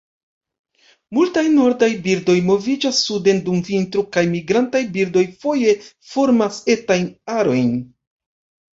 Multaj 1.17 1.43
nordaj 1.57 1.89
birdoj 2.07 2.37
moviĝas 2.47 3.03
suden 3.11 3.43
dum 3.51 3.61
vintro, 3.69 4.07
kaj 4.19 4.25
migrantaj 4.35 4.85
birdoj 4.99 5.27
foje 5.45 5.79
formas 6.17 6.63
etajn 6.79 7.11
arojn. 7.41 7.75